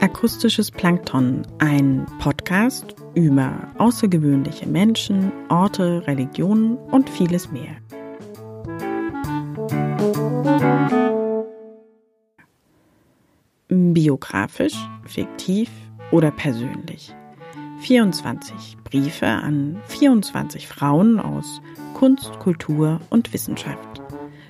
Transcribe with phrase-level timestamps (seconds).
[0.00, 7.76] Akustisches Plankton, ein Podcast über außergewöhnliche Menschen, Orte, Religionen und vieles mehr.
[13.76, 15.70] Biografisch, fiktiv
[16.10, 17.14] oder persönlich.
[17.80, 21.60] 24 Briefe an 24 Frauen aus
[21.94, 24.00] Kunst, Kultur und Wissenschaft.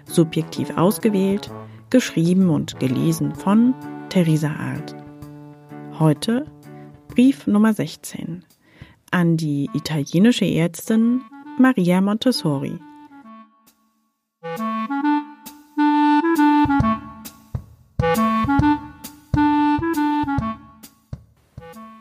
[0.05, 1.51] Subjektiv ausgewählt,
[1.91, 3.75] geschrieben und gelesen von
[4.11, 4.95] Theresa Alt.
[5.99, 6.47] Heute
[7.09, 8.45] Brief Nummer 16
[9.11, 11.23] an die italienische Ärztin
[11.59, 12.79] Maria Montessori.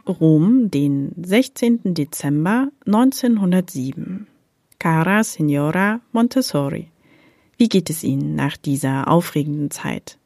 [0.08, 1.96] Rom, den 16.
[1.96, 4.28] Dezember 1907.
[4.78, 6.90] Cara Signora Montessori.
[7.58, 10.20] Wie geht es Ihnen nach dieser aufregenden Zeit?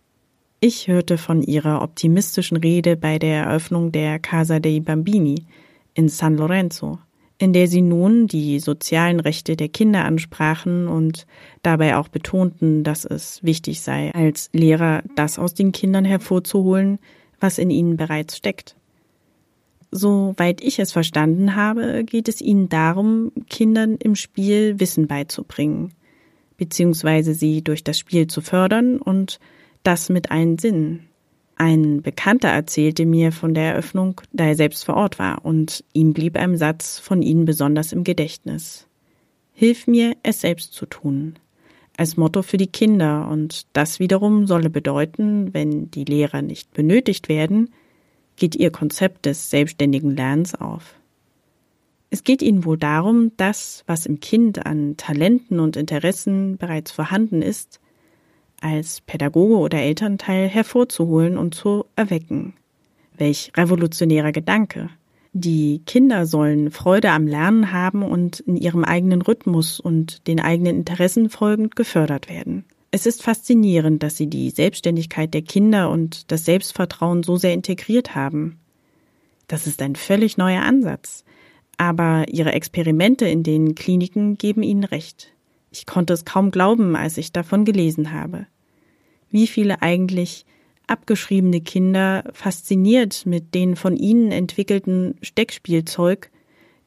[0.59, 5.45] Ich hörte von ihrer optimistischen Rede bei der Eröffnung der Casa dei Bambini
[5.93, 6.99] in San Lorenzo,
[7.37, 11.25] in der sie nun die sozialen Rechte der Kinder ansprachen und
[11.63, 16.99] dabei auch betonten, dass es wichtig sei, als Lehrer das aus den Kindern hervorzuholen,
[17.39, 18.75] was in ihnen bereits steckt.
[19.91, 25.93] Soweit ich es verstanden habe, geht es ihnen darum, Kindern im Spiel Wissen beizubringen,
[26.57, 29.39] beziehungsweise sie durch das Spiel zu fördern und
[29.83, 31.09] das mit allen Sinnen.
[31.55, 36.13] Ein Bekannter erzählte mir von der Eröffnung, da er selbst vor Ort war, und ihm
[36.13, 38.87] blieb ein Satz von ihnen besonders im Gedächtnis.
[39.53, 41.35] Hilf mir, es selbst zu tun.
[41.97, 47.27] Als Motto für die Kinder, und das wiederum solle bedeuten, wenn die Lehrer nicht benötigt
[47.27, 47.71] werden,
[48.39, 50.95] geht ihr Konzept des selbstständigen Lernens auf.
[52.09, 57.43] Es geht ihnen wohl darum, das, was im Kind an Talenten und Interessen bereits vorhanden
[57.43, 57.79] ist,
[58.61, 62.53] als Pädagoge oder Elternteil hervorzuholen und zu erwecken.
[63.15, 64.89] Welch revolutionärer Gedanke.
[65.33, 70.77] Die Kinder sollen Freude am Lernen haben und in ihrem eigenen Rhythmus und den eigenen
[70.77, 72.65] Interessen folgend gefördert werden.
[72.91, 78.15] Es ist faszinierend, dass sie die Selbstständigkeit der Kinder und das Selbstvertrauen so sehr integriert
[78.15, 78.59] haben.
[79.47, 81.23] Das ist ein völlig neuer Ansatz.
[81.77, 85.33] Aber ihre Experimente in den Kliniken geben ihnen recht.
[85.71, 88.47] Ich konnte es kaum glauben, als ich davon gelesen habe.
[89.29, 90.45] Wie viele eigentlich
[90.87, 96.31] abgeschriebene Kinder fasziniert mit den von ihnen entwickelten Steckspielzeug,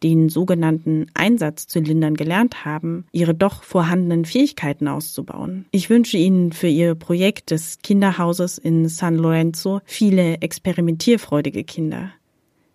[0.02, 5.66] den sogenannten Einsatzzylindern gelernt haben, ihre doch vorhandenen Fähigkeiten auszubauen.
[5.70, 12.10] Ich wünsche Ihnen für Ihr Projekt des Kinderhauses in San Lorenzo viele experimentierfreudige Kinder.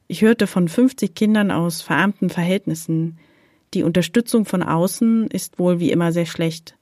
[0.08, 3.18] Ich hörte von 50 Kindern aus verarmten Verhältnissen,
[3.74, 6.77] die Unterstützung von außen ist wohl wie immer sehr schlecht.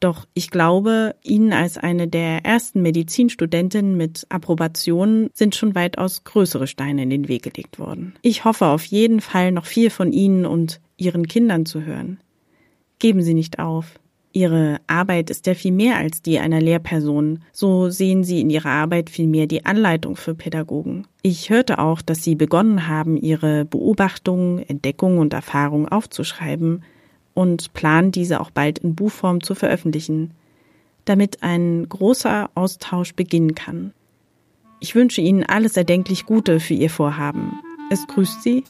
[0.00, 6.66] Doch ich glaube, Ihnen als eine der ersten Medizinstudentinnen mit Approbation sind schon weitaus größere
[6.66, 8.14] Steine in den Weg gelegt worden.
[8.22, 12.18] Ich hoffe auf jeden Fall noch viel von Ihnen und Ihren Kindern zu hören.
[12.98, 14.00] Geben Sie nicht auf.
[14.32, 17.40] Ihre Arbeit ist ja viel mehr als die einer Lehrperson.
[17.52, 21.06] So sehen Sie in Ihrer Arbeit viel mehr die Anleitung für Pädagogen.
[21.20, 26.84] Ich hörte auch, dass Sie begonnen haben, Ihre Beobachtungen, Entdeckungen und Erfahrungen aufzuschreiben
[27.34, 30.32] und planen, diese auch bald in Buchform zu veröffentlichen,
[31.04, 33.92] damit ein großer Austausch beginnen kann.
[34.80, 37.60] Ich wünsche Ihnen alles erdenklich Gute für Ihr Vorhaben.
[37.90, 38.64] Es grüßt Sie